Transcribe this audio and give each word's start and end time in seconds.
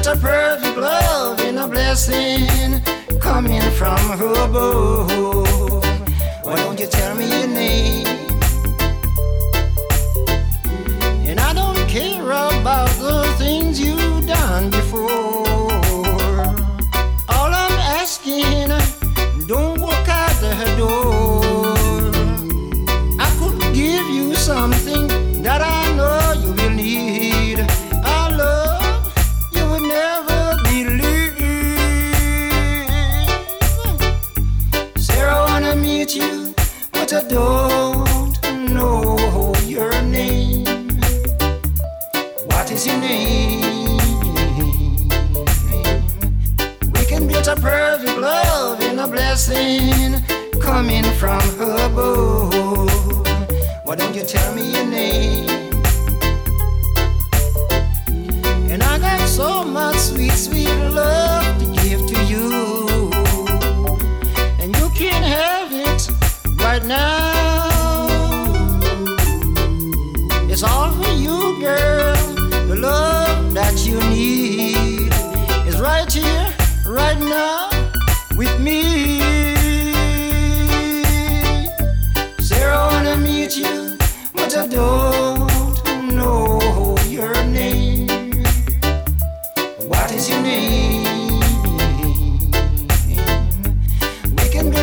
let 0.00 0.16
a 0.16 0.20
perfect 0.20 0.78
love 0.78 1.40
and 1.40 1.58
a 1.58 1.68
blessing 1.68 2.80
coming 3.20 3.60
from 3.72 4.10
above. 4.12 5.10
Why 6.42 6.56
don't 6.56 6.80
you 6.80 6.86
tell 6.86 7.14
me 7.16 7.28
your 7.28 7.46
name? 7.46 8.06
And 11.28 11.38
I 11.38 11.52
don't 11.52 11.86
care 11.86 12.24
about 12.24 12.88
the 12.98 13.34
things 13.36 13.78
you've 13.78 14.26
done 14.26 14.70
before. 14.70 15.46
All 17.34 17.50
I'm 17.62 17.78
asking, 18.00 18.68
don't 19.46 19.78
walk 19.80 20.08
out 20.08 20.34
the 20.40 20.54
door. 20.78 21.42
I 23.20 23.28
could 23.38 23.74
give 23.74 24.06
you 24.08 24.34
something 24.34 25.42
that 25.42 25.60
I 25.60 25.79
blessing 49.60 50.60
coming 50.60 51.04
from 51.18 51.40
her 51.58 51.86
above. 51.86 53.26
Why 53.84 53.96
don't 53.96 54.14
you 54.14 54.22
tell 54.22 54.54
me 54.54 54.72
your 54.72 54.86
name? 54.86 55.48
And 58.70 58.82
I 58.82 58.98
got 58.98 59.28
so 59.28 59.64
much 59.64 59.96
sweet, 59.96 60.32
sweet 60.32 60.68
love 60.68 61.58
to 61.58 61.66
give 61.82 62.06
to 62.06 62.24
you. 62.24 63.10
And 64.60 64.76
you 64.76 64.88
can 64.94 65.22
have 65.22 65.72
it 65.72 66.08
right 66.62 66.84
now. 66.84 68.06
It's 70.48 70.62
all 70.62 70.90
for 70.92 71.12
you, 71.12 71.60
girl. 71.60 72.16
The 72.68 72.76
love 72.76 73.54
that 73.54 73.84
you 73.86 73.98
need 74.08 75.12
is 75.66 75.80
right 75.80 76.10
here, 76.12 76.46
right 76.86 77.18
now, 77.18 77.70
with 78.36 78.60
me. 78.60 78.89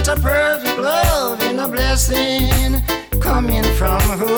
A 0.10 0.16
perfect 0.16 0.80
love 0.80 1.42
and 1.42 1.60
a 1.60 1.68
blessing 1.68 2.82
coming 3.20 3.62
from 3.76 4.00
above. 4.12 4.37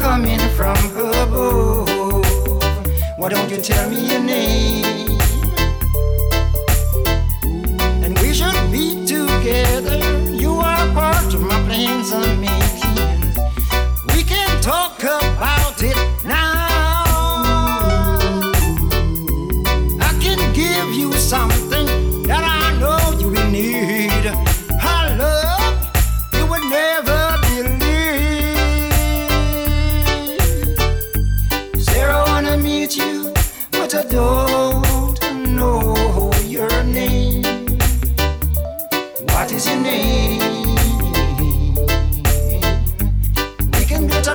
Coming 0.00 0.40
from 0.56 0.76
above. 0.96 1.88
Why 3.18 3.28
don't 3.28 3.50
you 3.50 3.58
tell 3.58 3.88
me 3.90 4.10
your 4.10 4.20
name? 4.20 5.29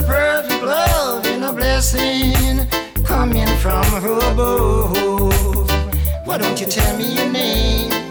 perfect 0.05 0.63
love 0.63 1.25
and 1.25 1.43
a 1.43 1.53
blessing 1.53 2.67
coming 3.03 3.47
from 3.57 3.85
above. 3.95 5.69
Why 6.25 6.38
don't 6.38 6.59
you 6.59 6.67
tell 6.67 6.97
me 6.97 7.16
your 7.16 7.31
name? 7.31 8.04